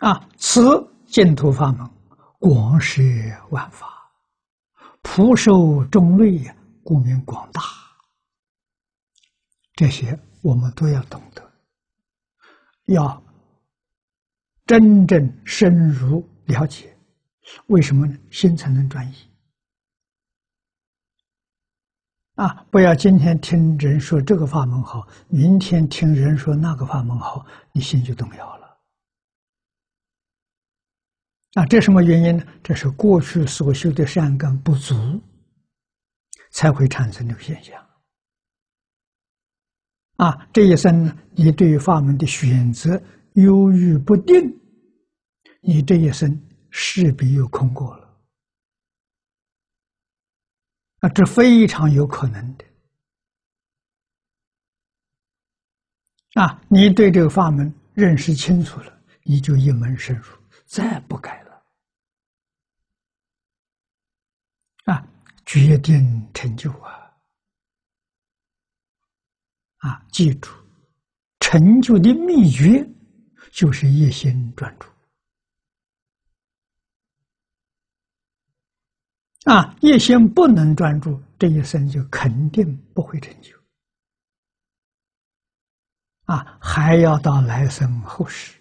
[0.00, 0.60] 啊此
[1.06, 1.88] 净土法门，
[2.38, 3.02] 广摄
[3.50, 3.86] 万法，
[5.02, 6.42] 普受众类，
[6.82, 7.60] 故名广大。
[9.74, 11.52] 这些我们都要懂得，
[12.86, 13.22] 要
[14.66, 16.96] 真正深入了解。
[17.66, 18.16] 为什么呢？
[18.30, 19.14] 心才能专一。
[22.36, 22.64] 啊！
[22.70, 28.69] 不要今天听人说这个法门好，明天听人说那个法门好，你心就动摇了。
[31.54, 32.44] 啊，这什么原因呢？
[32.62, 34.94] 这是过去所修的善根不足，
[36.52, 37.84] 才会产生这个现象。
[40.16, 44.34] 啊，这一生呢，你对于法门的选择犹豫不定，
[45.60, 46.40] 你这一生
[46.70, 48.20] 势必又空过了。
[51.00, 52.64] 啊，这非常有可能的。
[56.34, 60.26] 啊，你对这个法门认识清楚了，你就一门深入，
[60.66, 61.50] 再不改了。
[64.84, 65.08] 啊，
[65.50, 67.12] 决定成就啊！
[69.78, 70.48] 啊，记住，
[71.40, 72.88] 成就的秘诀
[73.50, 74.86] 就是一心专注。
[79.50, 83.58] 啊，一心不能专注，这一生就肯定不会成就。
[86.26, 88.59] 啊，还要到来生后世。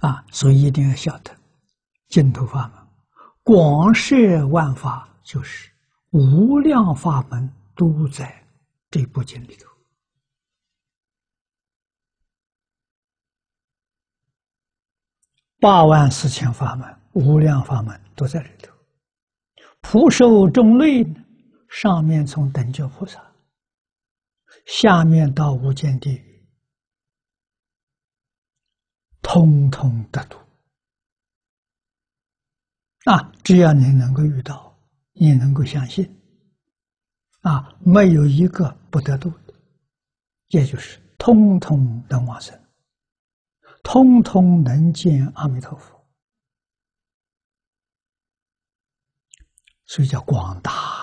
[0.00, 1.36] 啊，所以一定要晓得，
[2.08, 2.86] 净土法门
[3.42, 5.70] 广摄万法，就是
[6.10, 8.46] 无量法门都在
[8.90, 9.68] 这部经里头。
[15.60, 18.72] 八万四千法门，无量法门都在里头。
[19.80, 21.24] 普受众类呢，
[21.68, 23.20] 上面从等觉菩萨，
[24.66, 26.27] 下面到无间地狱，
[29.30, 30.38] 通通得度。
[33.04, 34.74] 啊，只要你能够遇到，
[35.12, 36.18] 你能够相信，
[37.42, 39.52] 啊，没有一个不得度的，
[40.48, 42.58] 也就是通通能往生。
[43.82, 46.08] 通通能见阿弥陀佛，
[49.84, 50.97] 所以叫广大。